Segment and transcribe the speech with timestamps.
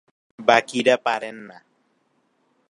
[0.39, 1.57] বাকীরা পারেন না।